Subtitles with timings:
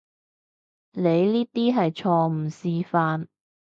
[0.93, 3.27] 你呢啲係錯誤示範